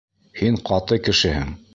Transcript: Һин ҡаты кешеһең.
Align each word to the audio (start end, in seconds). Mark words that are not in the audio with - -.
Һин 0.39 0.55
ҡаты 0.69 0.99
кешеһең. 1.09 1.53